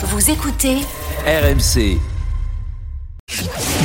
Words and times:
Vous 0.00 0.30
écoutez 0.30 0.76
RMC, 1.26 1.98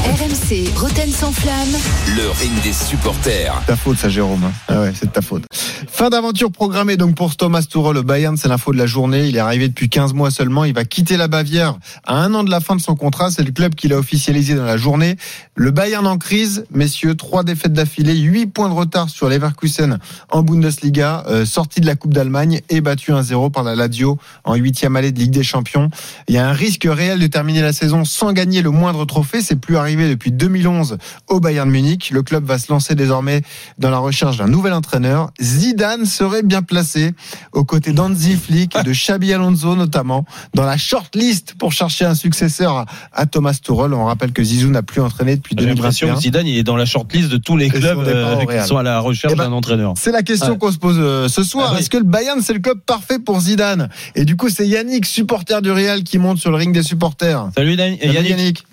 RMC 0.05 0.77
Roten 0.77 1.09
sans 1.11 1.31
flamme. 1.31 1.75
le 2.15 2.29
ring 2.29 2.61
des 2.61 2.71
supporters. 2.73 3.53
ta 3.65 3.75
faute, 3.75 3.97
ça, 3.97 4.09
Jérôme. 4.09 4.51
Ah 4.67 4.81
ouais, 4.81 4.93
c'est 4.93 5.07
de 5.07 5.11
ta 5.11 5.21
faute. 5.21 5.43
Fin 5.87 6.09
d'aventure 6.09 6.51
programmée 6.51 6.97
donc 6.97 7.15
pour 7.15 7.35
Thomas 7.35 7.63
Tuchel 7.63 7.97
au 7.97 8.03
Bayern. 8.03 8.37
C'est 8.37 8.47
l'info 8.47 8.71
de 8.73 8.77
la 8.77 8.85
journée. 8.85 9.27
Il 9.27 9.35
est 9.35 9.39
arrivé 9.39 9.67
depuis 9.67 9.89
15 9.89 10.13
mois 10.13 10.31
seulement. 10.31 10.65
Il 10.65 10.73
va 10.73 10.85
quitter 10.85 11.17
la 11.17 11.27
Bavière 11.27 11.77
à 12.05 12.15
un 12.15 12.33
an 12.33 12.43
de 12.43 12.51
la 12.51 12.59
fin 12.59 12.75
de 12.75 12.81
son 12.81 12.95
contrat. 12.95 13.31
C'est 13.31 13.43
le 13.43 13.51
club 13.51 13.75
qui 13.75 13.87
l'a 13.87 13.97
officialisé 13.97 14.55
dans 14.55 14.65
la 14.65 14.77
journée. 14.77 15.17
Le 15.55 15.71
Bayern 15.71 16.05
en 16.05 16.17
crise, 16.17 16.65
messieurs. 16.71 17.15
Trois 17.15 17.43
défaites 17.43 17.73
d'affilée, 17.73 18.15
huit 18.15 18.47
points 18.47 18.69
de 18.69 18.73
retard 18.73 19.09
sur 19.09 19.29
Leverkusen 19.29 19.99
en 20.29 20.43
Bundesliga, 20.43 21.23
euh, 21.27 21.45
sorti 21.45 21.81
de 21.81 21.85
la 21.85 21.95
Coupe 21.95 22.13
d'Allemagne 22.13 22.61
et 22.69 22.81
battu 22.81 23.11
1-0 23.11 23.51
par 23.51 23.63
la 23.63 23.75
Lazio 23.75 24.17
en 24.43 24.55
huitième 24.55 24.95
allée 24.95 25.11
de 25.11 25.19
Ligue 25.19 25.31
des 25.31 25.43
Champions. 25.43 25.89
Il 26.27 26.35
y 26.35 26.37
a 26.37 26.47
un 26.47 26.53
risque 26.53 26.87
réel 26.89 27.19
de 27.19 27.27
terminer 27.27 27.61
la 27.61 27.73
saison 27.73 28.05
sans 28.05 28.33
gagner 28.33 28.61
le 28.61 28.71
moindre 28.71 29.05
trophée. 29.05 29.41
C'est 29.41 29.59
plus 29.59 29.77
arrivé 29.77 30.09
depuis 30.09 30.31
2011 30.31 30.97
au 31.27 31.39
Bayern 31.39 31.69
Munich. 31.69 32.11
Le 32.11 32.23
club 32.23 32.45
va 32.45 32.57
se 32.57 32.71
lancer 32.71 32.95
désormais 32.95 33.41
dans 33.79 33.89
la 33.89 33.97
recherche 33.97 34.37
d'un 34.37 34.47
nouvel 34.47 34.73
entraîneur. 34.73 35.31
Zidane 35.73 36.05
serait 36.05 36.43
bien 36.43 36.61
placé 36.61 37.13
aux 37.51 37.63
côtés 37.63 37.93
d'Anzi 37.93 38.35
Flick 38.35 38.75
et 38.75 38.83
de 38.83 38.91
Xabi 38.91 39.33
Alonso 39.33 39.75
notamment 39.75 40.23
dans 40.53 40.65
la 40.65 40.77
shortlist 40.77 41.55
pour 41.57 41.71
chercher 41.73 42.05
un 42.05 42.13
successeur 42.13 42.85
à- 43.11 43.25
Thomas 43.25 43.53
Tuchel. 43.59 43.91
On 43.93 44.05
rappelle 44.05 44.33
que 44.33 44.43
Zizou 44.43 44.69
n'a 44.69 44.83
plus 44.83 45.01
entraîné 45.01 45.35
depuis 45.35 45.55
J'ai 45.57 45.65
l'impression 45.65 46.05
2021. 46.07 46.15
que 46.15 46.21
Zidane 46.21 46.47
il 46.47 46.57
est 46.59 46.63
dans 46.63 46.75
la 46.75 46.85
shortlist 46.85 47.29
de 47.29 47.37
tous 47.37 47.57
les 47.57 47.69
clubs 47.69 47.97
euh, 48.05 48.45
qui 48.45 48.67
sont 48.67 48.77
à 48.77 48.83
la 48.83 48.99
recherche 48.99 49.33
Eh 49.33 49.37
ben, 49.37 49.45
d'un 49.45 49.51
entraîneur. 49.53 49.93
C'est 49.97 50.11
la 50.11 50.21
question 50.21 50.51
Ouais. 50.51 50.57
qu'on 50.59 50.71
se 50.71 50.77
pose 50.77 50.97
euh, 50.99 51.27
ce 51.27 51.41
soir. 51.43 51.69
Ah 51.69 51.73
oui. 51.73 51.79
Est-ce 51.79 51.89
que 51.89 51.97
le 51.97 52.03
Bayern 52.03 52.39
c'est 52.43 52.53
le 52.53 52.59
club 52.59 52.79
parfait 52.85 53.17
pour 53.17 53.39
Zidane? 53.39 53.89
Et 54.13 54.25
du 54.25 54.35
coup, 54.35 54.49
c'est 54.49 54.67
Yannick, 54.67 55.07
supporter 55.07 55.59
du 55.63 55.71
Real, 55.71 56.03
qui 56.03 56.19
monte 56.19 56.37
sur 56.37 56.51
le 56.51 56.57
ring 56.57 56.71
des 56.71 56.83
supporters. 56.83 57.49
Salut 57.55 57.75
Dan- 57.75 57.97
Salut, 57.99 58.13
Yannick. 58.13 58.29
Yannick. 58.29 58.63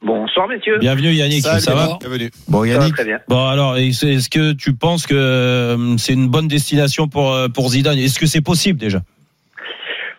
Bonsoir 0.00 0.46
messieurs. 0.48 0.78
Bienvenue 0.78 1.08
Yannick, 1.12 1.42
ça 1.42 1.74
va 1.74 1.86
Bon, 1.86 1.98
Ça 2.00 2.08
va 2.08 2.66
Yannick. 2.66 2.94
très 2.94 3.04
bien. 3.04 3.18
Bon 3.28 3.46
alors, 3.48 3.76
est-ce 3.76 4.30
que 4.30 4.52
tu 4.52 4.72
penses 4.74 5.06
que 5.06 5.14
euh, 5.14 5.96
c'est 5.96 6.12
une 6.12 6.28
bonne 6.28 6.46
destination 6.46 7.08
pour 7.08 7.32
euh, 7.34 7.48
pour 7.48 7.68
Zidane? 7.70 7.98
Est-ce 7.98 8.18
que 8.18 8.26
c'est 8.26 8.40
possible 8.44 8.78
déjà? 8.78 9.00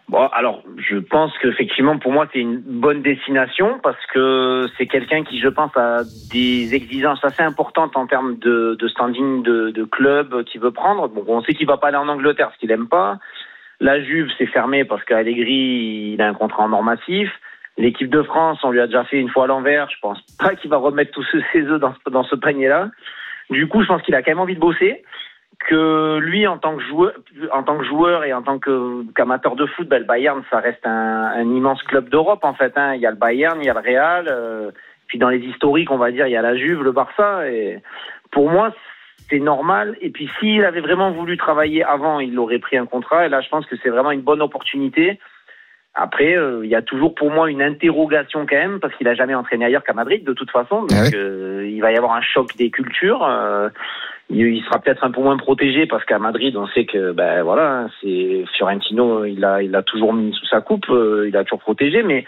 Bon, 0.10 0.26
alors, 0.34 0.64
je 0.90 0.98
pense 0.98 1.32
qu'effectivement, 1.40 2.00
pour 2.00 2.12
moi, 2.12 2.28
c'est 2.34 2.40
une 2.40 2.58
bonne 2.66 3.04
destination 3.04 3.80
parce 3.84 4.04
que 4.12 4.66
c'est 4.76 4.88
quelqu'un 4.88 5.24
qui, 5.24 5.40
je 5.40 5.48
pense, 5.48 5.70
a 5.78 6.02
des 6.34 6.74
exigences 6.74 7.24
assez 7.24 7.44
importantes 7.44 7.96
en 7.96 8.08
termes 8.08 8.38
de, 8.40 8.76
de 8.80 8.88
standing 8.88 9.44
de, 9.44 9.70
de 9.70 9.84
club 9.84 10.44
qu'il 10.46 10.62
veut 10.62 10.72
prendre. 10.72 11.08
Bon, 11.10 11.24
on 11.28 11.44
sait 11.44 11.54
qu'il 11.54 11.68
va 11.68 11.78
pas 11.78 11.90
aller 11.90 11.98
en 11.98 12.08
Angleterre, 12.08 12.48
parce 12.48 12.58
qu'il 12.58 12.72
aime 12.72 12.88
pas. 12.88 13.20
La 13.80 14.04
Juve, 14.04 14.28
c'est 14.40 14.48
fermé 14.48 14.84
parce 14.84 15.04
qu'Allegri, 15.06 16.14
il 16.16 16.22
a 16.22 16.28
un 16.28 16.34
contrat 16.34 16.64
en 16.64 16.74
or 16.74 16.84
massif. 16.84 17.30
L'équipe 17.80 18.10
de 18.10 18.22
France, 18.22 18.60
on 18.64 18.72
lui 18.72 18.82
a 18.82 18.86
déjà 18.88 19.04
fait 19.06 19.18
une 19.18 19.30
fois 19.30 19.46
à 19.46 19.48
l'envers. 19.48 19.90
Je 19.90 19.96
pense 20.02 20.22
pas 20.38 20.54
qu'il 20.56 20.70
va 20.70 20.78
remettre 20.78 21.12
tous 21.12 21.26
ses 21.52 21.64
œufs 21.64 21.80
dans, 21.80 22.24
ce- 22.24 22.36
panier-là. 22.36 22.90
Du 23.50 23.68
coup, 23.68 23.82
je 23.82 23.88
pense 23.88 24.02
qu'il 24.04 24.14
a 24.16 24.22
quand 24.22 24.32
même 24.32 24.40
envie 24.40 24.56
de 24.56 24.60
bosser. 24.60 25.02
que 25.68 26.20
lui 26.20 26.46
en 26.48 26.58
tant 26.58 26.76
que 26.78 26.84
joueur, 27.84 28.24
et 28.24 28.34
en 28.34 28.42
tant 28.42 28.60
qu'amateur 28.60 29.56
de 29.56 29.66
foot, 29.66 29.88
ben, 29.88 30.00
le 30.00 30.06
Bayern 30.06 30.42
ça 30.50 30.60
reste 30.60 30.86
un, 30.86 31.32
un 31.36 31.48
immense 31.56 31.82
club 31.84 32.10
d'Europe 32.10 32.44
en 32.44 32.54
fait. 32.54 32.74
Hein. 32.78 32.94
Il 32.96 33.02
y 33.02 33.06
a 33.06 33.12
le 33.12 33.18
Bayern, 33.18 33.60
il 33.62 33.66
y 33.66 33.70
a 33.70 33.74
le 33.74 33.80
Real, 33.80 34.28
euh, 34.30 34.72
puis 35.08 35.18
dans 35.20 35.30
les 35.30 35.40
historiques 35.40 35.92
on 35.92 35.98
va 35.98 36.12
dire 36.12 36.28
il 36.28 36.32
y 36.32 36.38
a 36.38 36.42
la 36.42 36.56
Juve, 36.56 36.82
le 36.84 36.92
Barça. 36.94 37.50
Et 37.50 37.82
pour 38.32 38.50
moi 38.50 38.74
c'est 39.30 39.40
normal. 39.40 39.98
Et 40.02 40.10
puis 40.12 40.30
s'il 40.40 40.64
avait 40.64 40.80
vraiment 40.82 41.12
voulu 41.12 41.36
travailler 41.38 41.84
avant, 41.84 42.20
il 42.20 42.38
aurait 42.40 42.60
pris 42.60 42.78
un 42.78 42.86
contrat. 42.86 43.26
Et 43.26 43.30
là 43.30 43.42
je 43.42 43.50
pense 43.50 43.66
que 43.66 43.76
c'est 43.84 43.90
vraiment 43.90 44.12
une 44.12 44.22
bonne 44.22 44.42
opportunité. 44.42 45.20
Après, 45.96 46.38
euh, 46.38 46.62
il 46.64 46.70
y 46.70 46.76
a 46.76 46.82
toujours 46.82 47.16
pour 47.16 47.32
moi 47.32 47.50
une 47.50 47.62
interrogation 47.62 48.46
quand 48.48 48.56
même, 48.56 48.80
parce 48.80 48.96
qu'il 48.96 49.08
a 49.08 49.16
jamais 49.16 49.36
entraîné 49.36 49.66
ailleurs 49.66 49.84
qu'à 49.84 49.94
Madrid 49.94 50.24
de 50.24 50.34
toute 50.34 50.52
façon. 50.52 50.82
Donc 50.82 50.92
Ah 50.94 51.10
euh, 51.14 51.68
il 51.68 51.82
va 51.82 51.92
y 51.92 51.98
avoir 51.98 52.14
un 52.14 52.22
choc 52.22 52.56
des 52.56 52.70
cultures. 52.70 53.26
euh, 53.26 53.70
il 54.30 54.64
sera 54.64 54.80
peut-être 54.80 55.04
un 55.04 55.12
peu 55.12 55.22
moins 55.22 55.38
protégé 55.38 55.88
parce 55.88 56.06
qu'à 56.06 56.20
Madrid, 56.20 56.56
on 56.56 56.68
sait 56.68 56.86
que 56.86 57.12
ben 57.12 57.42
voilà, 57.42 57.88
c'est 58.00 58.46
Fiorentino, 58.56 59.26
il 59.26 59.44
a 59.44 59.64
il 59.64 59.76
a 59.76 59.82
toujours 59.82 60.14
mis 60.14 60.32
sous 60.34 60.46
sa 60.46 60.62
coupe, 60.62 60.88
euh, 60.90 61.26
il 61.28 61.36
a 61.36 61.44
toujours 61.44 61.60
protégé, 61.60 62.04
mais 62.04 62.26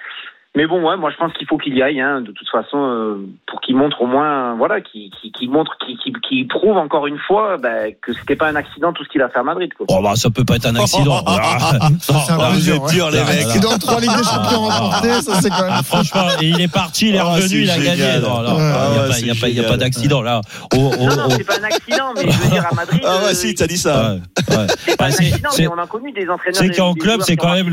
mais 0.55 0.67
bon, 0.67 0.81
ouais, 0.87 0.97
moi 0.97 1.09
je 1.11 1.17
pense 1.17 1.31
qu'il 1.33 1.47
faut 1.47 1.57
qu'il 1.57 1.75
y 1.77 1.81
aille, 1.81 2.01
hein, 2.01 2.21
de 2.21 2.31
toute 2.31 2.49
façon, 2.49 2.77
euh, 2.77 3.25
pour 3.47 3.61
qu'il 3.61 3.75
montre 3.75 4.01
au 4.01 4.05
moins, 4.07 4.55
voilà, 4.55 4.81
qu'il 4.81 5.09
qu'il 5.11 5.31
qu'il 5.31 5.49
montre, 5.49 5.77
qu'il 5.85 5.97
qu'il 5.97 6.13
qu'il 6.19 6.47
prouve 6.47 6.77
encore 6.77 7.07
une 7.07 7.17
fois 7.19 7.57
ben, 7.57 7.93
que 8.01 8.11
c'était 8.13 8.35
pas 8.35 8.47
un 8.49 8.55
accident 8.55 8.91
tout 8.91 9.03
ce 9.05 9.09
qu'il 9.09 9.21
a 9.21 9.29
fait 9.29 9.39
à 9.39 9.43
Madrid. 9.43 9.73
Quoi. 9.73 9.85
Oh 9.89 10.01
bah 10.03 10.13
ça 10.15 10.29
peut 10.29 10.43
pas 10.43 10.55
être 10.57 10.65
un 10.67 10.75
accident. 10.75 11.23
Ah, 11.27 11.87
Ça, 11.99 12.13
c'est 12.25 12.31
un 12.33 12.37
ah, 12.39 12.49
vous 12.51 12.91
dur, 12.91 13.09
les 13.11 13.19
mecs. 13.23 13.47
C'est 13.47 13.59
dans 13.61 13.77
trois 13.77 13.99
Ligues 14.01 14.15
des 14.17 14.23
Champions 14.23 14.61
remportées, 14.67 15.21
ça 15.21 15.39
c'est 15.41 15.49
quand 15.49 15.61
même. 15.63 15.71
Ah, 15.73 15.83
franchement, 15.83 16.27
il 16.41 16.59
est 16.59 16.67
parti, 16.71 17.09
il 17.09 17.15
est 17.15 17.19
Ah, 17.19 17.23
revenu, 17.35 17.47
c'est 17.47 17.57
il 17.61 17.69
a 17.69 17.75
génial. 17.75 17.97
gagné. 17.97 18.19
Non, 18.21 18.41
non, 18.41 18.55
Ouais, 18.55 18.61
il 18.61 18.63
n'y 18.63 18.71
a, 18.71 19.01
ouais, 19.03 19.07
pas- 19.07 19.13
c'est 19.13 19.21
il 19.21 19.27
y 19.27 19.31
a 19.31 19.35
pas- 19.41 19.49
il 19.49 19.55
y 19.55 19.59
a 19.59 19.63
pas 19.69 19.77
d'accident 19.77 20.21
là. 20.21 20.41
Oh, 20.75 20.91
oh, 20.99 21.05
Non, 21.05 21.15
non, 21.15 21.23
oh. 21.27 21.31
c'est 21.31 21.43
pas 21.45 21.59
un 21.59 21.63
accident, 21.63 22.13
mais 22.15 22.29
je 22.31 22.37
veux 22.37 22.49
dire 22.49 22.65
à 22.69 22.75
Madrid. 22.75 23.01
Ah 23.05 23.07
euh, 23.21 23.27
ouais, 23.27 23.33
si, 23.33 23.53
t'as 23.55 23.67
dit 23.67 23.77
ça. 23.77 24.13
Ouais, 24.13 24.55
ouais. 24.57 24.67
c'est 24.85 24.97
pas 24.97 25.05
Bah, 25.05 25.05
un 25.07 25.11
c'est- 25.11 25.27
accident, 25.31 25.49
mais 25.57 25.67
on 25.67 25.77
a 25.77 25.87
connu 25.87 26.11
des 26.11 26.27
entraîneurs. 26.29 26.61
C'est 26.61 26.69
qu'en 26.75 26.93
club, 26.93 27.21
c'est 27.21 27.37
quand 27.37 27.53
même 27.53 27.69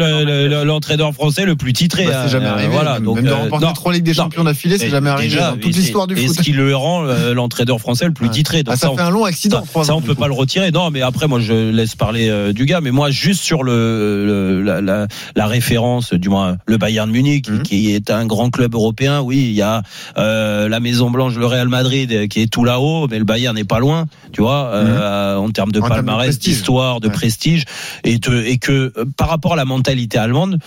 l'entraîneur 0.64 1.12
français 1.12 1.44
le 1.44 1.56
plus 1.56 1.72
titré. 1.72 2.06
Bah, 2.06 2.22
c'est 2.24 2.30
jamais 2.30 2.46
hein, 2.46 2.67
arrivé. 2.68 2.82
Voilà, 2.84 3.00
donc 3.00 3.16
même 3.16 3.24
de 3.24 3.30
euh, 3.30 3.34
remporter 3.34 3.66
non. 3.66 3.72
trois 3.72 3.92
Ligues 3.92 4.04
des. 4.04 4.14
Champions 4.14 4.44
d'affilée, 4.44 4.78
c'est 4.78 4.90
jamais 4.90 5.10
arrivé 5.10 5.28
déjà, 5.28 5.50
dans 5.52 5.56
toute 5.58 5.74
l'histoire 5.76 6.06
du 6.06 6.16
foot. 6.16 6.24
Et 6.24 6.28
ce 6.28 6.40
qui 6.42 6.52
le 6.52 6.74
rend 6.74 7.04
euh, 7.04 7.34
l'entraîneur 7.34 7.78
français 7.80 8.06
le 8.06 8.12
plus 8.12 8.28
titré. 8.30 8.62
Donc 8.62 8.74
Ah, 8.74 8.76
ça 8.78 8.90
fait 8.90 9.00
un 9.00 9.10
long 9.10 9.24
accident. 9.24 9.64
ça, 9.72 9.84
ça, 9.84 9.94
on 9.96 10.00
peut 10.00 10.14
coup. 10.14 10.20
pas 10.20 10.26
le 10.28 10.34
retirer. 10.34 10.70
Non, 10.70 10.90
mais 10.90 11.02
après, 11.02 11.28
moi, 11.28 11.40
je 11.40 11.70
laisse 11.70 11.94
parler 11.96 12.28
euh, 12.28 12.52
du 12.52 12.64
gars. 12.66 12.80
Mais 12.80 12.90
moi, 12.90 13.10
juste 13.10 13.42
sur 13.42 13.62
le, 13.62 14.26
le- 14.26 14.62
la, 14.62 14.80
la, 14.80 15.06
la 15.36 15.46
référence, 15.46 16.12
du 16.12 16.28
moins 16.28 16.56
le 16.66 16.76
Bayern 16.78 17.10
Munich, 17.10 17.48
Mhm. 17.50 17.62
qui 17.62 17.92
est 17.94 18.10
un 18.10 18.26
grand 18.26 18.50
club 18.50 18.74
européen. 18.74 19.20
Oui, 19.20 19.36
il 19.38 19.52
y 19.52 19.62
a 19.62 19.82
euh, 20.16 20.68
la 20.68 20.80
Maison 20.80 21.10
Blanche, 21.10 21.34
le 21.36 21.46
Real 21.46 21.68
Madrid, 21.68 22.28
qui 22.28 22.40
est 22.42 22.46
tout 22.52 22.64
là-haut, 22.64 23.06
mais 23.08 23.18
le 23.18 23.24
Bayern 23.24 23.54
n'est 23.54 23.64
pas 23.64 23.78
loin. 23.78 24.06
Tu 24.32 24.40
vois, 24.42 24.70
euh, 24.74 25.36
en 25.36 25.50
termes 25.50 25.72
de 25.72 25.78
Mhm. 25.78 25.84
En 25.84 25.88
termes 25.88 26.00
de 26.00 26.06
palmarès, 26.06 26.38
d'histoire, 26.38 27.00
de 27.00 27.06
Ouais. 27.08 27.12
prestige, 27.12 27.64
et, 28.04 28.18
te- 28.18 28.30
et 28.44 28.58
que 28.58 28.92
par 29.16 29.28
rapport 29.28 29.52
à 29.52 29.56
la 29.56 29.64
mentalité 29.64 30.18
allemande, 30.18 30.58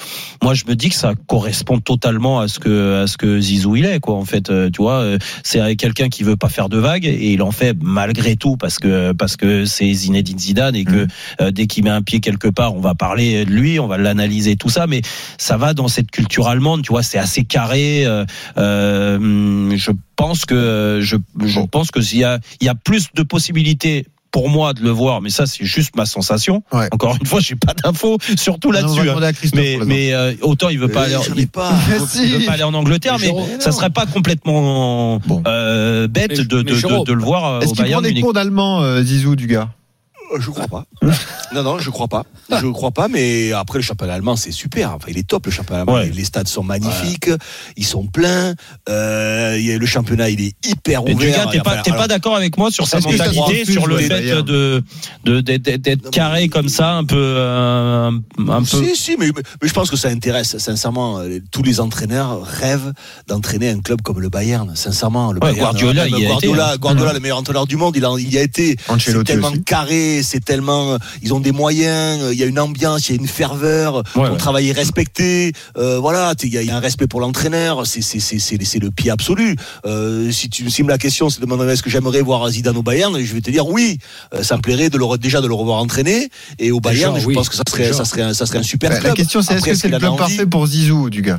moi, 0.41 0.53
je 0.53 0.63
me 0.67 0.75
dis 0.75 0.90
que 0.90 0.95
ça 0.95 1.13
correspond 1.28 1.79
totalement 1.96 2.40
à 2.40 2.47
ce 2.47 2.59
que 2.59 3.03
à 3.03 3.07
ce 3.07 3.18
que 3.18 3.40
Zizou 3.40 3.75
il 3.75 3.85
est, 3.85 4.00
quoi. 4.00 4.16
En 4.16 4.25
fait, 4.25 4.50
euh, 4.50 4.69
tu 4.69 4.81
vois, 4.81 5.02
euh, 5.02 5.18
c'est 5.44 5.75
quelqu'un 5.75 6.09
qui 6.09 6.24
veut 6.24 6.38
pas 6.38 6.50
faire 6.50 6.69
de 6.69 6.78
vagues 6.78 7.06
et 7.06 7.34
il 7.34 7.41
en 7.41 7.52
fait 7.52 7.75
malgré 7.81 8.35
tout 8.35 8.56
parce 8.57 8.79
que 8.79 9.12
parce 9.13 9.35
que 9.35 9.66
c'est 9.66 9.91
Zinedine 9.94 10.40
Zidane 10.40 10.75
et 10.75 10.85
que 10.85 11.02
Mhm. 11.03 11.07
euh, 11.41 11.52
dès 11.52 11.68
qu'il 11.68 11.84
met 11.84 11.90
un 11.90 12.02
pied 12.02 12.19
quelque 12.19 12.47
part, 12.47 12.75
on 12.75 12.81
va 12.81 12.96
parler 12.96 13.46
de 13.46 13.52
lui, 13.52 13.79
on 13.79 13.88
va 13.88 13.97
l'analyser 13.97 14.56
tout 14.56 14.69
ça, 14.69 14.88
mais 14.88 15.02
ça 15.38 15.57
va 15.57 15.74
dans 15.74 15.88
cette 15.88 16.12
culture 16.12 16.47
allemande, 16.47 16.81
tu 16.84 16.91
vois, 16.91 17.03
c'est 17.03 17.18
assez 17.19 17.44
carré. 17.44 18.06
euh, 18.06 18.25
euh, 18.58 19.75
je 19.75 19.91
pense 20.16 20.46
que 20.46 21.00
je, 21.02 21.18
je 21.44 21.59
pense 21.62 21.91
que 21.91 22.02
s'il 22.02 22.19
y 22.19 22.23
a 22.23 22.40
il 22.62 22.66
y 22.66 22.69
a 22.69 22.75
plus 22.75 23.08
de 23.16 23.23
possibilités 23.23 24.06
pour 24.31 24.50
moi 24.50 24.74
de 24.74 24.81
le 24.81 24.90
voir, 24.90 25.22
mais 25.22 25.30
ça 25.30 25.46
c'est 25.46 25.66
juste 25.66 25.96
ma 25.96 26.06
sensation. 26.06 26.64
Ouais. 26.72 26.88
Encore 26.92 27.16
une 27.19 27.25
fois, 27.28 27.40
j'ai 27.42 27.56
pas 27.56 27.74
d'infos, 27.74 28.18
surtout 28.38 28.72
là-dessus. 28.72 29.09
hein. 29.09 29.16
Mais, 29.53 29.78
mais 29.86 30.14
euh, 30.14 30.34
autant 30.42 30.69
il 30.69 30.80
veut 30.80 30.88
pas 30.88 31.03
aller, 31.03 31.16
il, 31.38 31.47
pas. 31.47 31.72
Mais 31.90 31.97
il 32.00 32.08
si. 32.08 32.28
veut 32.38 32.46
pas 32.46 32.53
aller 32.53 32.64
en 32.64 32.74
Angleterre, 32.74 33.18
mais 33.20 33.25
Jérôme, 33.28 33.47
ça 33.59 33.72
serait 33.72 33.90
pas 33.90 34.06
complètement 34.06 35.20
Bon. 35.25 35.44
euh, 35.47 36.08
bête 36.08 36.30
Mais- 36.30 36.36
de, 36.38 36.44
de, 36.44 36.58
mais 36.64 36.72
de, 36.81 37.06
de 37.06 37.14
le 37.14 37.22
voir 37.24 37.46
euh, 37.46 37.59
Est-ce 37.62 37.74
qu'il 37.74 37.86
prend 37.91 38.02
des 38.02 38.20
cours 38.22 38.34
d'allemand, 38.34 38.81
euh, 38.81 39.03
Zizou, 39.03 39.36
du 39.36 39.47
gars? 39.47 39.70
Je 40.40 40.50
crois 40.50 40.68
pas. 40.68 40.86
non, 41.53 41.64
non, 41.64 41.80
je 41.80 41.90
crois 41.90 42.08
pas. 42.08 42.24
Je 42.50 42.68
crois 42.68 42.92
pas, 42.92 43.08
mais 43.08 43.52
après, 43.53 43.80
le 43.80 43.84
championnat 43.84 44.14
allemand, 44.14 44.36
c'est 44.36 44.52
super. 44.52 44.94
Enfin, 44.96 45.08
il 45.09 45.18
est 45.18 45.28
top, 45.28 45.46
le 45.46 45.52
championnat 45.52 45.81
allemand. 45.81 45.94
Ouais. 45.96 46.09
Les 46.14 46.24
stades 46.25 46.47
sont 46.47 46.64
magnifiques, 46.64 47.30
ils 47.78 47.86
sont 47.86 48.06
pleins. 48.08 48.53
Euh, 48.90 49.58
le 49.78 49.86
championnat, 49.86 50.30
il 50.30 50.41
est 50.41 50.53
hyper 50.68 51.03
Mais 51.03 51.14
ouvert. 51.14 51.46
gars, 51.46 51.52
t'es 51.84 51.91
pas, 51.91 52.08
d'accord 52.08 52.36
avec 52.36 52.58
moi 52.58 52.72
sur 52.72 52.88
sa 52.88 53.00
mentalité, 53.00 53.66
sur 53.66 53.88
le 53.88 53.97
fait 53.97 54.41
de, 54.44 54.84
de, 55.24 55.40
d'être- 55.41 56.09
carré 56.12 56.50
comme 56.50 56.70
ça, 56.70 56.91
un 56.94 57.03
peu, 57.06 57.16
euh, 57.18 58.12
un, 58.50 58.59
peu. 58.64 58.66
Si, 58.66 58.96
si, 58.96 59.16
mais, 59.18 59.28
mais 59.62 59.68
je 59.68 59.74
pense 59.74 59.90
que 59.90 59.97
ça 59.97 60.09
intéresse. 60.09 60.58
Sincèrement, 60.58 61.20
euh, 61.20 61.40
tous 61.52 61.64
les 61.64 61.79
entraîneurs 61.79 62.41
rêvent 62.44 62.94
d'entraîner 63.28 63.70
un 63.70 63.79
club 63.79 64.02
comme 64.02 64.20
le 64.20 64.29
Bayern. 64.29 64.76
Sincèrement, 64.76 65.32
le 65.32 65.40
Ouais, 65.41 65.52
Bayern, 65.52 65.59
Guardiola, 65.59 66.03
même 66.05 66.14
il 66.16 66.22
y 66.22 66.26
a 66.26 66.29
Guardiola, 66.29 66.64
été, 66.66 66.73
hein. 66.73 66.78
Guardiola, 66.79 67.14
le 67.14 67.20
meilleur 67.20 67.38
entraîneur 67.38 67.67
du 67.67 67.76
monde, 67.78 67.96
il, 67.96 68.05
en- 68.05 68.17
il 68.17 68.32
y 68.34 68.38
a 68.38 68.41
été. 68.41 68.76
C'est 69.00 69.23
tellement 69.23 69.50
aussi. 69.50 69.64
carré, 69.64 70.21
c'est 70.23 70.44
tellement. 70.44 70.97
Ils 71.22 71.34
ont 71.34 71.40
des 71.40 71.52
moyens, 71.52 72.20
il 72.32 72.38
y 72.40 72.44
a 72.44 72.46
une 72.46 72.59
ambiance, 72.59 73.09
il 73.09 73.16
y 73.16 73.18
a 73.18 73.22
une 73.22 73.28
ferveur. 73.28 73.97
Ouais, 73.97 74.03
ton 74.14 74.32
ouais. 74.32 74.38
travail 74.38 74.70
est 74.70 74.73
respecté. 74.73 75.53
Euh, 75.78 76.00
voilà, 76.00 76.34
il 76.44 76.50
y, 76.50 76.58
a- 76.58 76.62
il 76.62 76.68
y 76.68 76.72
a 76.72 76.76
un 76.78 76.79
respect 76.79 77.08
pour 77.08 77.22
l'entraîneur. 77.22 77.85
C'est 77.88 78.02
c'est 78.02 78.20
c'est 78.20 78.40
c'est 78.40 78.58
c'est 78.64 78.79
le 78.79 78.91
pied 78.91 79.12
absolu. 79.12 79.56
Euh, 79.85 80.32
si 80.32 80.50
tu 80.50 80.70
si 80.70 80.84
me 80.84 80.90
la 80.90 80.97
question, 80.97 81.29
c'est 81.29 81.40
de 81.41 81.46
demander 81.46 81.72
est-ce 81.72 81.84
que 81.84 81.90
j'aimerais 81.90 82.22
voir 82.22 82.50
Zidane 82.50 82.78
au 82.78 82.84
Bayern, 82.84 83.18
je 83.22 83.34
vais 83.34 83.41
te 83.41 83.52
dire 83.52 83.68
oui. 83.68 83.97
Euh, 84.34 84.44
ça 84.44 84.58
me 84.58 84.62
plairait 84.62 84.90
de 84.90 84.97
le 84.97 85.06
re- 85.06 85.18
déjà 85.18 85.41
de 85.41 85.47
le 85.47 85.53
revoir 85.53 85.78
entraîner 85.79 86.29
et 86.59 86.72
au 86.72 86.79
Bayern, 86.79 87.14
Déjà, 87.14 87.24
je 87.24 87.28
oui. 87.28 87.35
pense 87.35 87.50
que 87.50 87.56
ça 87.56 87.64
serait 87.70 87.84
Déjà. 87.88 87.94
ça 87.97 88.06
serait 88.06 88.22
un, 88.22 88.34
ça 88.34 88.46
serait 88.46 88.59
un 88.59 88.64
super 88.64 88.90
Bah, 88.90 88.97
club. 88.97 89.08
La 89.12 89.16
question, 89.16 89.41
c'est 89.41 89.56
est-ce 89.56 89.66
que 89.66 89.74
c'est 89.76 89.88
le 89.90 89.97
club 90.00 90.17
parfait 90.17 90.46
pour 90.46 90.66
Zizou, 90.67 91.09
du 91.09 91.22
gars? 91.22 91.38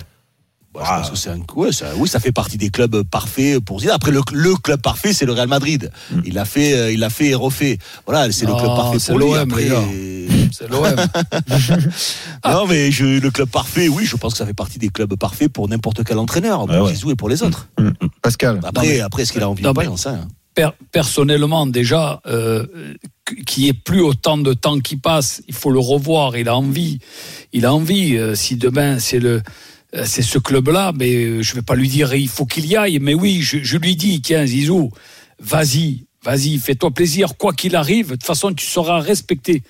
Bah, 0.75 0.81
je 0.85 0.91
pense 0.91 1.11
que 1.11 1.17
c'est 1.17 1.29
un 1.31 1.41
ouais, 1.55 1.71
ça, 1.71 1.87
oui, 1.97 2.09
ça 2.09 2.19
fait 2.19 2.33
partie 2.33 2.57
des 2.57 2.71
clubs 2.71 3.03
parfaits 3.03 3.59
pour 3.61 3.81
Zidane. 3.81 3.95
Après, 3.97 4.11
le, 4.11 4.21
le 4.33 4.55
club 4.57 4.81
parfait, 4.81 5.13
c'est 5.13 5.27
le 5.27 5.33
Real 5.33 5.47
Madrid. 5.49 5.91
Il 6.25 6.33
l'a 6.35 6.47
fait, 6.47 6.73
euh, 6.73 6.91
il 6.93 7.01
l'a 7.01 7.11
fait 7.11 7.27
et 7.27 7.35
refait. 7.35 7.79
Voilà, 8.07 8.33
c'est 8.33 8.47
le 8.47 8.53
Non, 8.53 8.59
club 8.59 8.75
parfait 8.75 8.99
pour 9.13 9.19
l'OM, 9.19 9.55
C'est 10.53 10.69
l'OM. 10.71 10.85
non, 12.47 12.67
mais 12.67 12.91
je, 12.91 13.05
le 13.21 13.31
club 13.31 13.49
parfait, 13.49 13.89
oui, 13.89 14.05
je 14.07 14.17
pense 14.17 14.33
que 14.33 14.39
ça 14.39 14.47
fait 14.47 14.55
partie 14.55 14.79
des 14.79 14.89
clubs 14.89 15.15
parfaits 15.17 15.51
pour 15.53 15.69
n'importe 15.69 16.05
quel 16.05 16.19
entraîneur, 16.19 16.67
pour 16.67 16.75
ouais. 16.85 16.95
Zizou 16.95 17.11
et 17.11 17.17
pour 17.17 17.29
les 17.29 17.43
autres. 17.43 17.69
Pascal. 18.23 18.61
Après, 18.65 18.87
mais- 18.87 19.01
après, 19.01 19.23
est-ce 19.23 19.33
qu'il 19.33 19.43
a 19.43 19.49
envie 19.51 19.63
Non, 19.63 19.73
de 19.73 19.79
rien. 19.81 19.95
Per- 20.55 20.71
personnellement, 20.91 21.67
déjà, 21.67 22.21
euh, 22.27 22.67
qu'il 23.47 23.63
n'y 23.65 23.69
ait 23.71 23.75
plus 23.75 24.03
autant 24.03 24.37
de 24.37 24.53
temps 24.53 24.79
qui 24.81 24.97
passe, 24.97 25.43
il 25.49 25.55
faut 25.55 25.71
le 25.71 25.79
revoir. 25.79 26.37
Il 26.37 26.49
a 26.49 26.57
envie. 26.57 26.99
Il 27.55 27.65
a 27.65 27.73
envie. 27.75 28.17
euh, 28.19 28.35
si 28.35 28.57
demain 28.57 28.99
c'est 28.99 29.19
le 29.19 29.43
c'est 30.05 30.23
ce 30.23 30.39
club-là, 30.39 30.93
mais 30.99 31.13
euh, 31.15 31.43
je 31.43 31.55
vais 31.55 31.63
pas 31.63 31.75
lui 31.75 31.89
dire 31.89 32.15
il 32.15 32.29
faut 32.29 32.47
qu'il 32.47 32.67
y 32.67 32.77
aille. 32.77 32.99
Mais 33.01 33.15
oui, 33.15 33.41
je, 33.43 33.59
je 33.63 33.77
lui 33.77 33.95
dis 33.97 34.21
tiens 34.23 34.47
Zizou, 34.47 34.91
vas-y, 35.41 36.05
vas-y, 36.25 36.59
fais-toi 36.59 36.91
plaisir, 36.91 37.37
quoi 37.37 37.53
qu'il 37.53 37.77
arrive. 37.77 38.07
De 38.07 38.13
toute 38.13 38.25
façon, 38.25 38.53
tu 38.55 38.65
seras 38.67 39.01
respecté. 39.01 39.63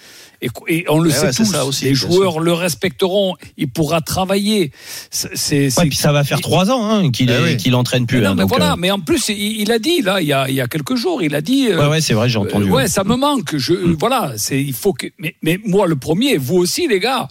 Et, 0.44 0.48
et 0.69 0.84
on 0.88 0.98
le 0.98 1.10
Eh 1.10 1.12
sait 1.12 1.26
ouais, 1.26 1.32
tous. 1.32 1.44
ça 1.44 1.64
aussi, 1.64 1.84
les 1.84 1.94
joueurs 1.94 2.40
le 2.40 2.52
respecteront. 2.52 3.34
Il 3.56 3.69
pourra 3.69 4.00
travailler. 4.00 4.72
C'est, 5.10 5.36
c'est- 5.36 5.78
Ouais, 5.80 5.86
puis 5.88 5.96
ça 5.96 6.10
va 6.12 6.24
faire 6.24 6.40
trois 6.40 6.69
ans 6.70 6.84
hein, 6.90 7.10
qu'il 7.12 7.30
Eh 7.30 7.56
qu'il 7.56 7.74
entraîne 7.76 8.06
plus. 8.06 8.19
mais 8.19 8.24
non, 8.24 8.30
hein, 8.30 8.34
mais 8.34 8.42
donc, 8.42 8.48
voilà. 8.50 8.72
euh, 8.72 8.76
Mais 8.76 8.90
en 8.90 8.98
plus, 8.98 9.28
il, 9.28 9.60
il 9.60 9.70
a 9.72 9.78
dit 9.78 10.02
là, 10.02 10.20
il 10.20 10.26
y 10.26 10.32
a, 10.32 10.48
il 10.48 10.54
y 10.56 10.60
a 10.60 10.66
quelques 10.66 10.96
jours, 10.96 11.22
il 11.22 11.34
a 11.36 11.40
dit. 11.40 11.69
euh, 11.69 11.80
Ouais, 11.80 11.86
ouais, 11.88 12.00
c'est 12.00 12.14
vrai, 12.14 12.28
j'ai 12.28 12.38
entendu. 12.38 12.66
euh, 12.69 12.74
ouais, 12.74 12.88
ça 12.88 13.04
me 13.04 13.14
manque. 13.16 13.56
Je, 13.56 13.72
euh, 13.72 13.96
voilà, 13.98 14.32
c'est, 14.36 14.60
il 14.60 14.72
faut 14.74 14.92
que. 14.92 15.06
Mais, 15.19 15.36
mais 15.42 15.60
moi, 15.64 15.86
le 15.86 15.94
premier, 15.96 16.38
vous 16.38 16.56
aussi, 16.56 16.88
les 16.88 16.98
gars, 16.98 17.28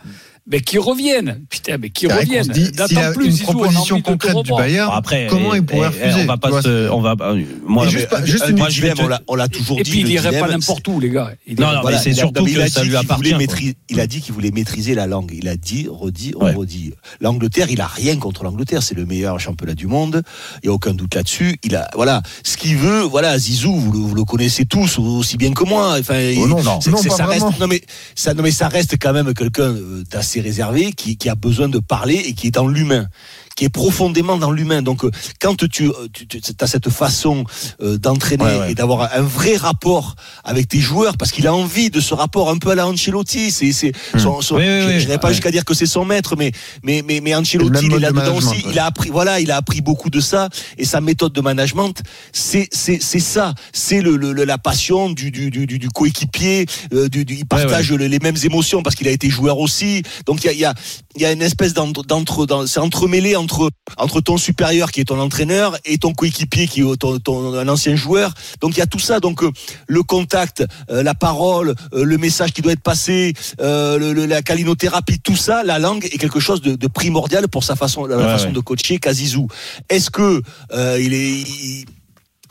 mais 0.47 0.59
qui 0.61 0.77
reviennent. 0.77 1.41
Putain, 1.49 1.77
mais 1.77 1.89
qui 1.89 2.07
reviennent. 2.07 2.53
s'il 2.53 2.97
a 2.99 3.11
plus, 3.13 3.27
une 3.27 3.37
proposition 3.39 4.01
concrète 4.01 4.35
du. 4.43 4.51
Bayern, 4.51 4.89
Bon, 4.89 4.93
après, 4.95 5.27
comment 5.29 5.53
eh, 5.53 5.57
il 5.57 5.65
pourrait 5.65 5.89
eh, 6.01 6.05
refuser 6.07 6.23
On 6.23 6.25
va 6.25 6.37
pas 6.37 6.49
vois, 6.49 6.61
se, 6.61 6.89
on 6.89 7.01
va, 7.01 7.15
euh, 7.21 7.43
moi, 7.65 7.83
Et 7.83 7.93
mais- 7.93 8.25
juste 8.25 8.45
une- 8.49 8.57
moi, 8.57 8.69
je 8.69 8.81
vais 8.81 8.93
on 9.27 9.35
l'a- 9.35 9.47
toujours 9.47 9.79
Et 9.79 9.83
dit. 9.83 9.91
puis, 9.91 9.99
il 10.01 10.09
irait 10.09 10.39
pas 10.39 10.47
n'importe 10.47 10.87
où, 10.87 10.99
les 10.99 11.09
gars. 11.09 11.31
Il 11.47 11.59
Non, 11.59 11.71
non, 11.73 11.81
Voilà, 11.81 11.97
mais 11.97 12.03
c'est 12.03 12.13
surtout 12.13 12.43
que 12.45 12.67
ça 12.67 12.81
dit 12.81 12.87
lui 12.87 12.89
qu'il 12.89 12.95
appartient. 12.97 13.15
voulait 13.15 13.29
quoi. 13.31 13.37
maîtriser- 13.39 13.75
il 13.89 13.99
a 13.99 14.07
dit 14.07 14.21
qu'il 14.21 14.33
voulait 14.33 14.51
maîtriser 14.51 14.95
la 14.95 15.07
langue. 15.07 15.31
Il 15.33 15.47
a 15.47 15.55
dit, 15.55 15.87
redit, 15.89 16.33
on 16.35 16.51
redit. 16.57 16.93
L'Angleterre, 17.21 17.67
il 17.69 17.79
a 17.81 17.87
rien 17.87 18.17
contre 18.17 18.43
l'Angleterre. 18.43 18.83
C'est 18.83 18.95
le 18.95 19.05
meilleur 19.05 19.39
championnat 19.39 19.73
du 19.75 19.87
monde. 19.87 20.21
Il 20.63 20.67
n'y 20.67 20.71
a 20.71 20.73
aucun 20.73 20.93
doute 20.93 21.15
là-dessus. 21.15 21.57
Il 21.63 21.75
a, 21.75 21.87
voilà, 21.95 22.21
ce 22.43 22.57
qu'il 22.57 22.77
veut. 22.77 23.01
Voilà, 23.01 23.37
Zizou, 23.37 23.73
vous 23.75 23.91
le, 23.91 23.99
vous 23.99 24.15
le 24.15 24.23
connaissez 24.25 24.65
tous 24.65 24.97
aussi 24.99 25.37
bien 25.37 25.53
que 25.53 25.63
moi. 25.63 25.95
Enfin, 25.99 26.31
Oh 26.37 26.47
non, 26.47 26.63
non, 26.63 26.79
non, 26.87 26.97
ça 26.97 27.25
reste, 27.25 27.41
vraiment. 27.41 27.53
non 27.59 27.67
mais 27.67 27.81
ça, 28.15 28.33
non 28.33 28.43
mais 28.43 28.51
ça 28.51 28.67
reste 28.67 28.95
quand 28.99 29.13
même 29.13 29.33
quelqu'un 29.33 29.63
euh, 29.63 30.03
d'assez 30.31 30.41
réservé 30.41 30.93
qui, 30.93 31.17
qui 31.17 31.29
a 31.29 31.35
besoin 31.35 31.67
de 31.67 31.79
parler 31.79 32.15
et 32.15 32.33
qui 32.33 32.47
est 32.47 32.51
dans 32.51 32.67
l'humain 32.67 33.07
qui 33.55 33.65
est 33.65 33.69
profondément 33.69 34.37
dans 34.37 34.51
l'humain. 34.51 34.81
Donc, 34.81 35.03
euh, 35.03 35.11
quand 35.39 35.67
tu, 35.69 35.87
euh, 35.87 35.93
tu, 36.13 36.27
as 36.59 36.67
cette 36.67 36.89
façon 36.89 37.43
euh, 37.81 37.97
d'entraîner 37.97 38.43
Ouais, 38.43 38.59
ouais. 38.59 38.71
et 38.71 38.75
d'avoir 38.75 39.09
un 39.13 39.21
vrai 39.21 39.55
rapport 39.57 40.15
avec 40.43 40.67
tes 40.67 40.79
joueurs, 40.79 41.17
parce 41.17 41.31
qu'il 41.31 41.47
a 41.47 41.53
envie 41.53 41.89
de 41.89 41.99
ce 41.99 42.13
rapport 42.13 42.49
un 42.49 42.57
peu 42.57 42.71
à 42.71 42.75
la 42.75 42.87
Ancelotti. 42.87 43.51
C'est, 43.51 43.71
c'est 43.73 43.91
son, 44.17 44.41
son- 44.41 44.55
Oui, 44.55 44.63
oui, 44.63 44.99
je 44.99 45.05
n'irai 45.05 45.17
pas 45.17 45.27
Ouais. 45.27 45.33
jusqu'à 45.33 45.51
dire 45.51 45.65
que 45.65 45.73
c'est 45.73 45.85
son 45.85 46.05
maître, 46.05 46.35
mais, 46.37 46.51
mais, 46.83 47.03
mais, 47.03 47.35
Ancelotti, 47.35 47.85
il 47.85 47.85
est 47.85 47.89
mode 47.89 47.97
de 47.99 48.01
là-dedans 48.03 48.21
management, 48.21 48.51
aussi. 48.51 48.65
Il 48.71 48.79
a 48.79 48.85
appris, 48.85 49.09
voilà, 49.09 49.39
il 49.39 49.51
a 49.51 49.57
appris 49.57 49.81
beaucoup 49.81 50.09
de 50.09 50.19
ça. 50.19 50.49
Et 50.77 50.85
sa 50.85 51.01
méthode 51.01 51.33
de 51.33 51.41
management, 51.41 52.01
c'est, 52.31 52.67
c'est, 52.71 52.99
c'est 53.01 53.19
ça. 53.19 53.53
C'est 53.73 54.01
le, 54.01 54.15
le- 54.17 54.33
la 54.45 54.57
passion 54.57 55.09
du, 55.09 55.29
du, 55.31 55.49
du, 55.51 55.65
du- 55.67 55.89
coéquipier. 55.89 56.65
euh, 56.93 57.07
du, 57.09 57.25
du- 57.25 57.35
il 57.35 57.45
partage 57.45 57.91
les- 57.91 58.19
mêmes 58.19 58.37
émotions 58.43 58.81
parce 58.83 58.95
qu'il 58.95 59.07
a 59.07 59.11
été 59.11 59.29
joueur 59.29 59.59
aussi. 59.59 60.03
Donc, 60.25 60.43
il 60.43 60.47
y 60.47 60.49
a, 60.49 60.53
il 60.53 60.59
y 60.59 60.65
a, 60.65 60.73
y 61.17 61.25
a 61.25 61.31
une 61.31 61.41
espèce 61.41 61.73
d'entre, 61.73 62.03
d'entre, 62.03 62.45
c'est 62.67 62.79
entremêlé 62.79 63.35
entre, 63.41 63.69
entre 63.97 64.21
ton 64.21 64.37
supérieur 64.37 64.91
qui 64.91 65.01
est 65.01 65.05
ton 65.05 65.19
entraîneur 65.19 65.77
et 65.85 65.97
ton 65.97 66.13
coéquipier 66.13 66.67
qui 66.67 66.81
est 66.81 66.95
ton, 66.97 67.19
ton- 67.19 67.53
un 67.53 67.67
ancien 67.67 67.95
joueur. 67.95 68.33
Donc 68.61 68.75
il 68.75 68.79
y 68.79 68.81
a 68.81 68.87
tout 68.87 68.99
ça. 68.99 69.19
Donc 69.19 69.43
euh, 69.43 69.51
le 69.87 70.03
contact, 70.03 70.63
euh, 70.89 71.03
la 71.03 71.13
parole, 71.13 71.75
euh, 71.93 72.03
le 72.03 72.17
message 72.17 72.51
qui 72.53 72.61
doit 72.61 72.71
être 72.73 72.81
passé, 72.83 73.33
euh, 73.59 73.97
le- 73.99 74.13
le- 74.13 74.25
la 74.25 74.41
calinothérapie, 74.41 75.19
tout 75.19 75.35
ça, 75.35 75.63
la 75.63 75.79
langue 75.79 76.05
est 76.05 76.17
quelque 76.17 76.39
chose 76.39 76.61
de, 76.61 76.75
de 76.75 76.87
primordial 76.87 77.47
pour 77.47 77.63
sa 77.63 77.75
façon, 77.75 78.05
la 78.05 78.17
Ouais, 78.17 78.23
façon 78.23 78.47
ouais. 78.47 78.51
de 78.53 78.59
coacher 78.61 78.99
Kazizou. 78.99 79.47
Est-ce 79.89 80.09
que 80.09 80.41
euh, 80.73 80.99
il 81.01 81.13
est 81.13 81.31
il- 81.41 81.85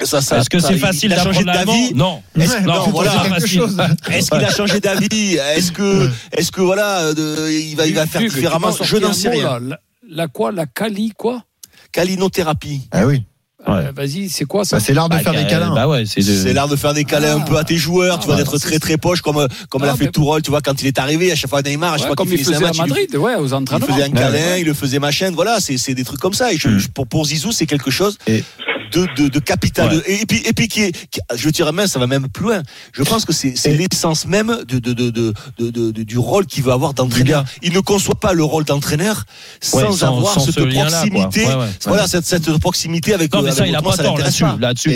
ça, 0.02 0.22
ça- 0.22 0.38
Est-ce 0.38 0.48
que 0.48 0.58
c'est 0.60 0.72
il- 0.72 0.78
facile 0.78 1.10
d'apprendre 1.10 1.42
l'allemand? 1.44 1.72
D'avis 1.74 1.94
Non. 1.94 2.22
Est-ce- 2.38 2.54
Ouais, 2.54 2.60
non, 2.62 2.84
faut 2.84 2.90
voilà. 2.92 3.22
Est-ce 3.36 4.30
qu'il 4.30 4.44
a 4.44 4.50
changé 4.50 4.80
d'avis? 4.80 5.34
Est-ce 5.36 5.72
que, 5.72 6.08
est-ce 6.32 6.50
que 6.50 6.62
voilà, 6.62 7.12
de- 7.12 7.50
il 7.50 7.76
va, 7.76 7.86
il 7.86 7.94
va 7.94 8.06
faire 8.06 8.22
différemment? 8.22 8.70
Je 8.80 8.96
n'en 8.96 9.12
sais 9.12 9.28
rien. 9.28 9.60
là. 9.60 9.78
La, 10.10 10.26
quoi? 10.28 10.50
La 10.52 10.66
cali 10.66 11.12
quoi? 11.16 11.44
Calinothérapie. 11.92 12.88
Ah 12.92 13.06
oui. 13.06 13.22
Ouais. 13.68 13.74
Euh, 13.74 13.92
Vas-y, 13.94 14.30
c'est 14.30 14.46
quoi 14.46 14.64
ça? 14.64 14.76
Bah, 14.78 14.82
c'est 14.84 14.94
l'art 14.94 15.10
de 15.10 15.16
Bah, 15.16 15.20
faire 15.22 15.32
des 15.34 15.40
euh, 15.40 15.44
câlins. 15.44 15.74
Bah 15.74 15.86
ouais, 15.86 16.04
c'est 16.06 16.20
de. 16.20 16.34
C'est 16.34 16.54
l'art 16.54 16.66
de 16.66 16.76
faire 16.76 16.94
des 16.94 17.04
câlins 17.04 17.36
un 17.36 17.40
peu 17.40 17.58
à 17.58 17.64
tes 17.64 17.76
joueurs, 17.76 18.18
tu 18.18 18.22
Ah, 18.22 18.26
vois, 18.26 18.34
ouais, 18.36 18.40
d'être 18.42 18.56
c'est- 18.56 18.66
très 18.68 18.78
très 18.78 18.96
poche, 18.96 19.20
comme 19.20 19.46
comme 19.68 19.82
Ah, 19.82 19.86
l'a 19.88 19.96
fait 19.96 20.06
mais- 20.06 20.10
Tourol, 20.10 20.40
tu 20.40 20.50
vois, 20.50 20.62
quand 20.62 20.80
il 20.80 20.86
est 20.86 20.98
arrivé, 20.98 21.30
à 21.30 21.34
chaque 21.34 21.50
fois 21.50 21.60
Neymar, 21.60 21.92
à 21.92 21.96
chaque 21.98 22.04
Ouais, 22.04 22.06
fois 22.08 22.16
Comme 22.16 22.28
qu'il 22.28 22.40
il 22.40 22.40
un 22.40 22.44
faisait 22.54 22.56
à 22.64 22.68
match, 22.68 22.76
il 22.78 22.82
lui- 22.84 22.88
Madrid, 22.90 23.16
ouais, 23.16 23.34
aux 23.34 23.46
il 23.48 23.54
entraînements. 23.54 23.86
faisait 23.86 24.02
un 24.02 24.06
Ouais, 24.06 24.12
câlin, 24.12 24.56
il 24.56 24.64
le 24.64 24.72
faisait 24.72 24.98
machin, 24.98 25.30
voilà, 25.34 25.60
c'est 25.60 25.76
c'est 25.76 25.94
des 25.94 26.04
trucs 26.04 26.20
comme 26.20 26.32
ça. 26.32 26.52
Et 26.54 26.56
je, 26.56 26.68
Mm. 26.68 26.78
je- 26.78 26.88
pour 26.88 27.06
pour 27.06 27.26
Zizou, 27.26 27.52
c'est 27.52 27.66
quelque 27.66 27.90
chose 27.90 28.16
Et- 28.26 28.42
de 28.92 29.06
de, 29.16 29.28
de 29.28 29.38
capital. 29.38 29.88
Ouais. 29.88 30.02
Et, 30.06 30.22
et 30.22 30.26
puis 30.26 30.42
et 30.46 30.52
puis 30.52 30.68
qui 30.68 30.82
est, 30.82 30.92
qui- 31.10 31.20
je 31.34 31.48
dirais 31.50 31.72
même, 31.72 31.86
ça 31.86 31.98
va 31.98 32.06
même 32.06 32.28
plus 32.28 32.44
loin. 32.44 32.62
Je 32.92 33.02
pense 33.02 33.24
que 33.24 33.32
c'est 33.32 33.56
c'est 33.56 33.74
l'essence 33.74 34.26
même 34.26 34.58
de 34.68 34.78
de, 34.78 34.92
de, 34.92 35.10
de, 35.10 35.32
de- 35.58 35.70
de- 35.70 35.90
de- 35.90 36.02
du 36.02 36.18
rôle 36.18 36.46
qu'il 36.46 36.62
veut 36.64 36.72
avoir 36.72 36.94
d'entraîneur. 36.94 37.44
Il 37.62 37.72
ne 37.72 37.80
conçoit 37.80 38.14
pas 38.14 38.32
le 38.32 38.44
rôle 38.44 38.64
d'entraîneur 38.64 39.24
Ouais, 39.72 39.82
sans, 39.82 40.04
avoir 40.04 40.34
sans 40.34 40.40
cette 40.40 40.54
ce 40.54 40.60
proximité. 40.60 41.46
Ouais, 41.46 41.54
ouais. 41.54 41.66
Voilà, 41.86 42.06
cette, 42.06 42.24
cette 42.26 42.50
proximité 42.58 43.14
avec. 43.14 43.32
Non, 43.32 43.42
mais 43.42 43.50
ça, 43.52 43.66
il 43.66 43.74
a 43.76 43.82
pas 43.82 43.96
tort 43.96 44.18
là-dessus. 44.18 44.44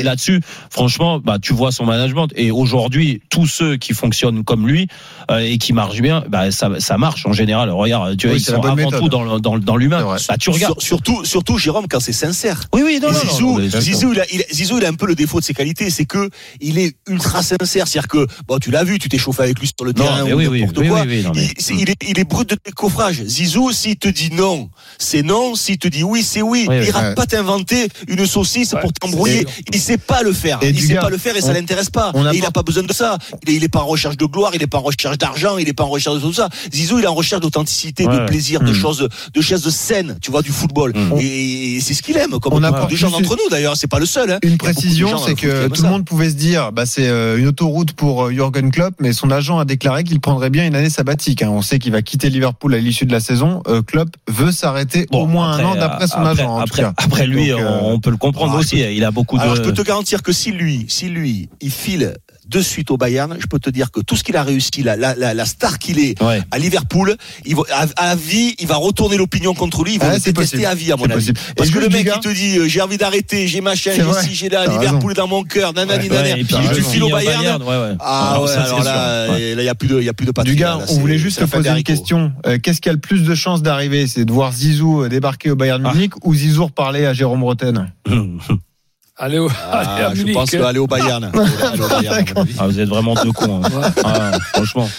Là-dessus, 0.03 0.41
franchement, 0.71 1.19
bah, 1.19 1.39
tu 1.41 1.53
vois 1.53 1.73
son 1.73 1.85
management. 1.85 2.29
Et 2.37 2.51
aujourd'hui, 2.51 3.21
tous 3.31 3.47
ceux 3.47 3.77
qui 3.77 3.93
fonctionnent 3.95 4.45
comme 4.45 4.67
lui 4.69 4.89
euh, 5.31 5.39
et 5.39 5.59
qui 5.59 5.73
marchent 5.73 6.01
bien, 6.01 6.25
bah, 6.29 6.51
ça, 6.51 6.69
ça 6.79 6.99
marche 6.99 7.27
en 7.27 7.33
général. 7.33 7.71
Regarde, 7.71 8.17
tu 8.17 8.27
vois, 8.27 8.35
Oui, 8.37 8.41
ils 8.41 8.45
sont 8.45 8.63
avant 8.63 8.75
méthode. 8.75 9.01
tout 9.01 9.09
dans, 9.09 9.39
dans, 9.39 9.59
dans 9.59 9.77
l'humain. 9.77 10.03
Bah, 10.29 10.37
tu 10.39 10.51
regardes. 10.51 10.81
Sur- 10.81 10.83
surtout, 11.05 11.25
surtout, 11.25 11.59
Jérôme, 11.59 11.87
quand 11.89 12.01
c'est 12.01 12.13
sincère. 12.13 12.65
Oui, 12.73 12.83
oui, 12.85 12.99
non, 13.03 13.09
non, 13.13 13.19
non. 13.19 13.59
Zizou, 13.85 14.13
il 14.13 14.21
a, 14.21 14.25
il 14.33 14.41
a- 14.43 14.45
Zizou, 14.53 14.79
il 14.79 14.85
a 14.85 14.89
un 14.89 14.95
peu 14.95 15.07
le 15.07 15.15
défaut 15.15 15.41
de 15.41 15.45
ses 15.45 15.55
qualités, 15.55 15.91
c'est 15.91 16.05
que 16.05 16.31
il 16.61 16.79
est 16.79 16.97
ultra 17.09 17.43
sincère. 17.43 17.87
C'est-à-dire 17.89 18.09
que, 18.09 18.27
bon, 18.49 18.59
tu 18.59 18.71
l'as 18.71 18.85
vu, 18.85 18.99
tu 18.99 19.09
t'es 19.09 19.19
chauffé 19.19 19.43
avec 19.43 19.59
lui 19.61 19.67
sur 19.69 19.85
le 19.85 19.93
Non, 19.93 20.05
terrain 20.05 20.23
ou 20.25 20.37
oui, 20.37 20.47
oui, 20.47 20.61
n'importe 20.61 20.79
oui, 20.79 20.89
quoi. 20.89 21.01
oui, 21.03 21.07
oui, 21.19 21.23
non, 21.23 21.33
mais- 21.35 21.49
il, 21.79 21.91
est, 21.91 21.97
il 22.09 22.19
est 22.19 22.25
brut 22.25 22.49
de 22.49 22.57
décoffrage. 22.65 23.23
Zizou, 23.25 23.73
s'il 23.73 23.97
te 23.97 24.09
dit 24.09 24.31
non, 24.33 24.71
c'est 24.99 25.23
non. 25.23 25.55
S'il 25.55 25.79
te 25.79 25.89
dit 25.89 26.03
oui, 26.03 26.23
c'est 26.23 26.43
oui. 26.43 26.67
Il 26.71 26.85
ira 26.85 27.03
Ouais. 27.09 27.15
pas 27.15 27.27
t'inventer 27.27 27.89
une 28.09 28.27
saucisse 28.27 28.73
Ouais, 28.73 28.81
pour 28.81 28.93
t'embrouiller. 28.93 29.47
Il 29.73 29.81
sait 29.81 29.99
pas 29.99 30.23
le 30.23 30.33
faire. 30.33 30.59
Et 30.63 30.71
il 30.71 30.81
sait 30.81 30.95
gars, 30.95 31.01
pas 31.03 31.11
le 31.11 31.19
faire 31.19 31.37
et 31.37 31.41
ça 31.41 31.53
l'intéresse 31.53 31.91
pas. 31.91 32.11
on 32.15 32.25
a 32.25 32.33
Et 32.33 32.37
il 32.37 32.41
pas- 32.43 32.49
a 32.49 32.51
pas 32.51 32.63
besoin 32.63 32.83
de 32.83 32.93
ça. 32.93 33.19
Il 33.47 33.51
est, 33.53 33.57
il 33.57 33.65
est 33.65 33.69
pas 33.69 33.81
en 33.81 33.87
recherche 33.87 34.17
de 34.17 34.25
gloire, 34.27 34.53
il 34.55 34.63
est 34.63 34.67
pas 34.67 34.79
en 34.79 34.83
recherche 34.83 35.19
d'argent, 35.19 35.59
il 35.59 35.69
est 35.69 35.73
pas 35.73 35.85
en 35.85 35.89
recherche 35.89 36.17
de 36.17 36.21
tout 36.21 36.33
ça. 36.33 36.49
Zizou, 36.73 36.99
il 36.99 37.05
est 37.05 37.09
en 37.09 37.15
recherche 37.15 37.41
d'authenticité, 37.43 38.07
Ouais. 38.07 38.21
de 38.21 38.27
plaisir, 38.27 38.61
de 38.61 38.71
Mm. 38.71 38.75
choses, 38.75 39.09
de 39.35 39.41
choses 39.41 39.69
saines, 39.75 40.17
tu 40.23 40.31
vois, 40.31 40.43
du 40.43 40.51
football. 40.53 40.93
Mm. 40.95 41.19
Et, 41.21 41.79
c'est 41.81 41.95
ce 41.95 42.03
qu'il 42.03 42.17
aime, 42.17 42.31
comme 42.39 42.53
On 42.55 42.61
beaucoup 42.61 42.65
apporte 42.67 42.91
de 42.91 42.97
gens 42.97 43.11
d'entre 43.11 43.37
nous 43.37 43.49
d'ailleurs. 43.51 43.74
C'est 43.75 43.87
pas 43.89 43.99
le 43.99 44.07
seul. 44.07 44.31
Hein. 44.33 44.39
Une 44.43 44.59
précision, 44.59 45.19
c'est 45.19 45.35
qui 45.35 45.43
que 45.47 45.69
tout 45.69 45.83
le 45.83 45.89
monde 45.89 46.05
pouvait 46.05 46.31
se 46.31 46.35
dire, 46.35 46.73
bah, 46.73 46.87
c'est 46.87 47.09
euh, 47.09 47.39
une 47.39 47.47
autoroute 47.49 47.93
pour 47.93 48.25
euh, 48.27 48.31
Jürgen 48.33 48.71
Klopp, 48.71 48.95
mais 49.01 49.13
son 49.13 49.31
agent 49.31 49.59
a 49.59 49.65
déclaré 49.65 50.05
qu'il 50.05 50.21
prendrait 50.21 50.51
bien 50.51 50.67
une 50.67 50.75
année 50.75 50.91
sabbatique. 50.91 51.43
hein. 51.43 51.49
On 51.51 51.63
sait 51.63 51.79
qu'il 51.79 51.93
va 51.93 52.03
quitter 52.03 52.31
Liverpool 52.31 52.75
à 52.75 52.79
l'issue 52.79 53.07
de 53.07 53.13
la 53.13 53.21
saison. 53.21 53.63
Euh, 53.69 53.83
Klopp 53.83 54.09
veut 54.29 54.53
s'arrêter 54.53 55.07
Bon, 55.11 55.23
au 55.23 55.27
moins 55.27 55.53
après, 55.53 55.63
un 55.65 55.67
an 55.67 55.75
d'après 55.75 56.07
son 56.07 56.19
après, 56.19 56.31
agent. 56.43 56.51
En 56.55 56.61
après, 56.61 56.83
tout 56.83 56.89
cas. 56.89 56.95
après 56.97 57.27
lui, 57.27 57.49
Donc, 57.49 57.61
euh, 57.61 57.79
on, 57.83 58.01
peut 58.01 58.11
le 58.11 58.17
comprendre 58.17 58.57
aussi. 58.57 58.79
Il 58.81 59.05
a 59.05 59.11
beaucoup 59.11 59.37
de. 59.37 59.43
Alors 59.43 59.57
je 59.57 59.63
peux 59.63 59.73
te 59.73 59.83
garantir 59.83 60.23
que 60.23 60.33
si 60.33 60.53
lui, 60.53 60.87
si 60.89 61.09
lui, 61.09 61.49
il 61.61 61.71
file 61.71 62.15
de 62.47 62.61
suite 62.61 62.91
au 62.91 62.99
Bayern, 62.99 63.37
je 63.41 63.47
peux 63.47 63.59
te 63.59 63.71
dire 63.71 63.91
que 63.91 64.01
tout 64.01 64.17
ce 64.17 64.23
qu'il 64.23 64.37
a 64.37 64.43
réussi, 64.43 64.83
la, 64.83 64.97
la, 64.97 65.15
la, 65.15 65.33
la 65.33 65.47
star 65.47 65.79
qu'il 65.79 65.99
est 65.99 66.23
Ouais. 66.23 66.41
à 66.51 66.59
Liverpool, 66.59 67.17
il 67.47 67.57
va, 67.57 67.63
à, 67.73 67.87
à 68.11 68.15
vie, 68.15 68.55
il 68.59 68.67
va 68.67 68.77
retourner 68.77 69.17
l'opinion 69.17 69.55
contre 69.55 69.83
lui, 69.83 69.95
il 69.95 69.99
va 69.99 70.09
Ah, 70.11 70.15
le 70.15 70.21
c'est 70.21 70.33
détester 70.33 70.59
possible. 70.59 70.67
à 70.71 70.75
vie 70.75 70.93
à 70.93 70.97
mon 70.97 71.05
avis. 71.05 71.15
possible. 71.15 71.41
Parce 71.57 71.71
Et 71.71 71.73
que 71.73 71.79
le 71.79 71.89
mec 71.89 72.07
te 72.21 72.29
dit 72.29 72.59
euh, 72.59 72.69
j'ai 72.69 72.83
envie 72.83 72.99
d'arrêter, 72.99 73.49
j'ai 73.49 73.63
machin, 73.65 73.91
j'ai 73.97 74.13
ci, 74.29 74.35
j'ai 74.35 74.49
là, 74.49 74.67
Liverpool 74.67 75.15
dans 75.15 75.27
mon 75.27 75.43
cœur, 75.43 75.73
nanani, 75.73 76.09
nanana. 76.09 76.39
et 76.39 76.45
puis 76.45 76.55
raison. 76.55 76.89
files 76.91 77.03
au 77.03 77.09
Bayern. 77.11 77.63
ouais, 77.63 77.69
ouais. 77.69 77.97
Ah 77.99 78.35
Alors, 78.35 78.45
ouais, 78.45 79.55
là, 79.57 79.63
il 79.63 79.65
y 79.65 79.69
a 79.69 79.75
plus 79.75 79.89
de, 79.89 79.99
il 79.99 80.05
y 80.05 80.09
a 80.09 80.13
plus 80.15 80.27
de 80.27 80.31
patrie. 80.33 80.57
on 80.91 80.99
voulait 81.01 81.19
juste 81.19 81.41
te 81.41 81.45
poser 81.45 81.71
une 81.71 81.83
question. 81.83 82.33
Euh, 82.47 82.59
Qu'est-ce 82.63 82.81
qui 82.81 82.89
a 82.89 82.93
le 82.93 82.99
plus 82.99 83.25
de 83.25 83.35
chances 83.35 83.63
d'arriver? 83.63 84.07
C'est 84.07 84.25
de 84.25 84.33
voir 84.33 84.53
Zizou 84.53 85.03
euh, 85.03 85.09
débarquer 85.09 85.51
au 85.51 85.57
Bayern 85.57 85.83
Ah. 85.85 85.93
Munich 85.95 86.13
ou 86.23 86.35
Zizou 86.35 86.67
reparler 86.67 87.07
à 87.07 87.13
Jérôme 87.13 87.43
Roten 87.43 87.91
Allez, 89.17 89.39
au, 89.39 89.47
allez 89.73 89.89
Ah, 89.89 90.07
à 90.09 90.15
je 90.15 90.19
Munich, 90.23 90.35
pense 90.35 90.53
hein. 90.55 90.65
aller 90.65 90.81
au 90.81 90.89
Bayern. 90.89 91.25
Aller 91.33 91.81
au 91.81 91.89
Bayern, 91.89 92.25
avis. 92.35 92.55
Ah, 92.59 92.67
vous 92.67 92.81
êtes 92.81 92.89
vraiment 92.89 93.15
deux 93.15 93.31
cons. 93.31 93.63
hein. 93.65 93.93
Ah, 94.05 94.33
franchement. 94.55 94.89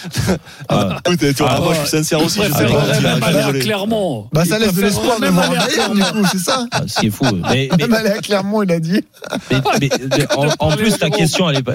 Ah, 0.68 0.96
Écoute, 1.06 1.20
tu 1.20 1.42
vois, 1.42 1.50
Ah, 1.54 1.58
moi 1.60 1.68
ouais. 1.68 1.74
je 1.74 1.80
suis 1.80 1.88
sincère 1.98 2.24
aussi, 2.24 2.40
je 2.42 2.50
sais 2.52 2.64
Ah, 2.66 3.20
pas. 3.20 3.50
ouais. 3.52 3.58
Clermont. 3.60 4.26
Bah, 4.32 4.44
ça 4.46 4.58
laisse 4.58 4.72
de 4.72 4.80
l'espoir 4.82 5.16
de 5.16 5.20
même 5.26 5.34
voir 5.34 5.50
Bayern, 5.50 5.94
du 5.94 6.02
coup, 6.02 6.26
c'est 6.32 6.38
ça 6.38 6.66
ah, 6.72 6.80
ce 6.86 6.98
qui 6.98 7.06
est 7.06 7.10
fou. 7.10 7.24
Mais, 7.50 7.68
mais, 7.70 7.76
Même 7.86 7.92
aller 7.94 8.08
à 8.10 8.18
Clermont, 8.18 8.62
il 8.62 8.72
a 8.72 8.80
dit. 8.80 9.04
mais- 9.50 9.60
mais- 9.80 9.90
mais 10.18 10.26
en, 10.34 10.46
en 10.58 10.70
plus, 10.76 10.96
ta 10.98 11.10
question, 11.10 11.50
elle 11.50 11.58
est 11.58 11.62
pas. 11.62 11.74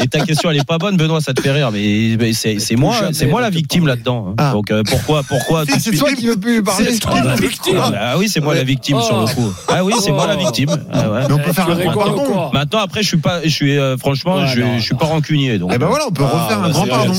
Et 0.00 0.08
ta 0.08 0.20
question, 0.20 0.50
elle 0.50 0.58
est 0.58 0.64
pas 0.66 0.78
bonne, 0.78 0.96
Benoît, 0.96 1.20
ça 1.20 1.32
te 1.32 1.40
fait 1.40 1.52
rire. 1.52 1.70
Mais, 1.72 2.16
mais 2.18 2.32
c'est 2.32 2.58
c'est 2.58 2.76
moi, 2.76 2.96
c'est 3.12 3.26
moi 3.26 3.40
la 3.40 3.50
victime 3.50 3.84
parler. 3.84 3.94
là-dedans. 3.96 4.26
hein. 4.30 4.34
Ah. 4.38 4.52
Donc 4.52 4.70
euh, 4.70 4.82
pourquoi, 4.88 5.22
pourquoi 5.22 5.64
C'est 5.80 5.92
toi 5.96 6.12
qui 6.12 6.26
veux 6.26 6.36
plus 6.36 6.62
parler. 6.62 6.92
C'est 6.92 6.98
toi 6.98 7.20
la 7.22 7.34
victime. 7.36 7.80
Ah, 7.98 8.18
oui, 8.18 8.28
c'est 8.28 8.40
moi 8.40 8.54
la 8.54 8.64
victime 8.64 8.98
Oh. 9.00 9.02
sur 9.02 9.20
le 9.20 9.26
coup. 9.26 9.52
Ah 9.68 9.82
oui, 9.84 9.94
c'est 10.04 10.12
moi 10.12 10.26
la 10.26 10.34
Oh. 10.36 10.40
victime. 10.40 10.70
Ah 10.92 11.10
ouais. 11.10 11.20
Mais 11.28 11.34
on 11.34 11.38
peut 11.38 11.52
faire 11.52 11.68
un 11.70 11.74
grand 11.76 11.92
pardon. 11.94 12.50
Maintenant, 12.52 12.78
après, 12.80 13.02
je 13.02 13.08
suis 13.08 13.16
pas, 13.16 13.40
je 13.44 13.48
suis 13.48 13.78
euh, 13.78 13.96
franchement, 13.96 14.36
Ouais, 14.36 14.46
je, 14.54 14.60
non, 14.60 14.78
je 14.78 14.82
suis 14.82 14.94
pas 14.94 15.06
rancunier. 15.06 15.58
Donc, 15.58 15.70
Eh 15.74 15.78
ben 15.78 15.86
voilà, 15.86 16.04
on 16.08 16.12
peut 16.12 16.24
Ah, 16.26 16.44
refaire 16.44 16.58
un 16.58 16.62
bah, 16.62 16.70
grand 16.70 16.86
pardon. 16.86 17.12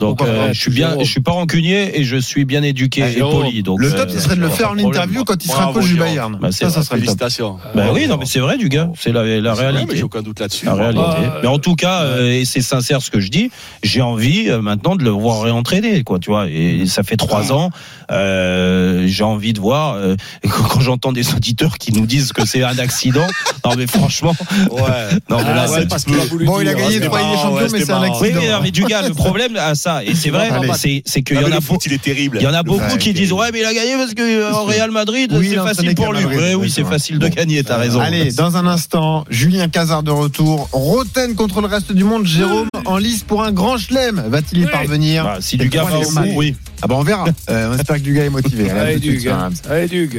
donc 0.00 0.22
euh, 0.22 0.48
je 0.52 0.60
suis 0.60 0.70
bien, 0.70 0.96
je 1.00 1.04
suis 1.04 1.20
pas 1.20 1.32
rancunier 1.32 1.98
et 1.98 2.04
je 2.04 2.16
suis 2.16 2.44
bien 2.44 2.62
éduqué 2.62 3.02
Ah, 3.02 3.08
et 3.08 3.12
Jérôme. 3.14 3.42
poli. 3.42 3.62
Donc 3.62 3.80
Le 3.80 3.92
euh, 3.92 3.96
top, 3.96 4.10
ce 4.10 4.18
serait 4.20 4.36
de 4.36 4.40
le 4.40 4.48
faire 4.48 4.70
en 4.70 4.78
interview 4.78 5.24
quand 5.24 5.42
il 5.44 5.48
sera 5.48 5.64
Bravo, 5.64 5.80
coach 5.80 5.88
du 5.88 5.94
Jérôme. 5.94 6.08
Bayern. 6.08 6.38
Bah, 6.40 6.48
c'est 6.52 6.64
Ça, 6.64 6.70
ça 6.70 6.82
serait 6.82 6.96
le 6.96 7.02
top. 7.02 7.18
Félicitations. 7.18 7.58
Bah 7.74 7.86
oui, 7.92 8.06
non, 8.08 8.16
mais 8.18 8.26
c'est 8.26 8.40
vrai, 8.40 8.56
du 8.56 8.68
gars. 8.68 8.88
C'est 8.98 9.12
la, 9.12 9.22
la 9.24 9.54
mais 9.54 9.60
réalité. 9.60 9.96
J'ai 9.96 10.02
aucun 10.02 10.22
doute 10.22 10.40
là-dessus. 10.40 10.66
La 10.66 10.74
réalité. 10.74 11.02
Ah, 11.06 11.38
mais 11.42 11.48
en 11.48 11.58
tout 11.58 11.74
cas, 11.76 12.02
euh, 12.02 12.30
et 12.32 12.44
c'est 12.44 12.60
sincère 12.62 13.02
ce 13.02 13.10
que 13.10 13.20
je 13.20 13.28
dis, 13.30 13.50
j'ai 13.82 14.00
envie 14.02 14.48
euh, 14.48 14.60
maintenant 14.62 14.96
de 14.96 15.04
le 15.04 15.10
voir 15.10 15.42
réentraîner, 15.42 16.02
quoi, 16.04 16.18
tu 16.18 16.30
vois. 16.30 16.46
Et 16.48 16.86
ça 16.86 17.02
fait 17.02 17.16
trois 17.16 17.52
ans, 17.52 17.70
euh, 18.10 19.04
j'ai 19.06 19.24
envie 19.24 19.52
de 19.52 19.60
voir. 19.60 19.94
euh, 19.94 20.16
quand 20.42 20.64
quand 20.74 20.80
j'entends 20.80 21.12
des 21.12 21.32
auditeurs 21.34 21.78
qui 21.78 21.92
nous 21.92 22.06
disent 22.14 22.32
que 22.32 22.44
c'est 22.46 22.62
un 22.62 22.78
accident, 22.78 23.26
non 23.64 23.72
mais 23.76 23.86
franchement, 23.86 24.34
Ouais. 24.70 24.82
non 25.30 25.38
mais 25.38 25.54
là, 25.54 25.66
Ah, 25.68 25.80
parce 25.88 26.04
qu'il 26.04 26.14
a 26.14 26.24
voulu 26.26 26.44
Bon, 26.44 26.60
il 26.60 26.68
a 26.68 26.74
gagné 26.74 26.94
c'était 26.94 27.06
trois 27.06 27.20
Ligues 27.20 27.30
des 27.30 27.36
champions, 27.36 27.54
ouais, 27.56 27.66
mais 27.72 27.78
c'est 27.84 27.90
un 27.90 27.98
marrant. 28.00 28.18
Oui, 28.20 28.28
accident. 28.28 28.40
mais, 28.42 28.52
non, 28.52 28.58
mais 28.62 28.70
du 28.70 28.84
gars, 28.84 29.02
le 29.08 29.14
problème 29.14 29.56
à 29.56 29.74
ça, 29.74 30.04
et 30.04 30.14
c'est 30.14 30.30
vrai, 30.30 30.48
Allez. 30.50 31.02
c'est 31.04 31.22
qu'il 31.22 31.36
Ah, 31.38 31.42
y 31.42 31.44
en 31.44 31.52
a 31.56 31.60
beaucoup. 31.60 31.78
il 31.86 31.92
est 31.92 32.02
terrible. 32.02 32.38
Il 32.40 32.44
y 32.44 32.46
en 32.46 32.54
a 32.54 32.62
beaucoup 32.62 32.96
qui 32.98 33.12
disent 33.12 33.32
ouais 33.32 33.50
mais 33.52 33.60
il 33.60 33.64
a 33.64 33.74
gagné 33.74 33.96
parce 33.96 34.14
que 34.14 34.22
euh, 34.22 34.52
Real 34.62 34.90
Madrid 34.90 35.32
c'est 35.42 35.56
facile 35.56 35.94
pour 35.94 36.12
lui. 36.12 36.24
Oui, 36.24 36.54
oui 36.54 36.70
c'est 36.70 36.84
facile 36.84 37.18
de 37.18 37.28
gagner. 37.28 37.62
T'as 37.64 37.76
raison. 37.78 38.00
Allez, 38.00 38.32
dans 38.32 38.56
un 38.56 38.66
instant, 38.66 39.24
Julien 39.30 39.68
Cazard 39.68 40.02
de 40.02 40.10
retour. 40.10 40.68
Roten 40.72 41.34
contre 41.34 41.60
le 41.60 41.66
reste 41.66 41.92
du 41.92 42.04
monde. 42.04 42.26
Jérôme 42.26 42.68
en 42.84 42.96
lice 42.98 43.22
pour 43.22 43.42
un 43.42 43.52
grand 43.52 43.78
chelem. 43.78 44.22
Va-t-il 44.28 44.62
y 44.62 44.66
parvenir 44.66 45.24
Bah, 45.24 45.36
si 45.40 45.50
C'est 45.50 45.56
du 45.58 45.64
le 45.64 45.70
gars 45.70 45.84
va 45.84 45.98
au 45.98 46.10
bout, 46.10 46.32
oui. 46.36 46.54
Ah 46.82 46.86
bah 46.86 46.96
on 46.98 47.02
verra. 47.02 47.24
Euh, 47.50 47.70
on 47.72 47.78
espère 47.78 47.96
que 47.96 48.00
Dugas 48.02 48.24
est 48.24 48.30
motivé. 48.30 48.70
Allez, 48.70 48.80
à 48.80 48.82
Allez, 49.72 49.88
tout 49.88 50.18